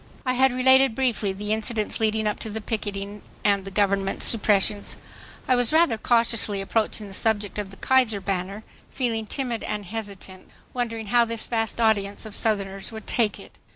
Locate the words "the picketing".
2.49-3.21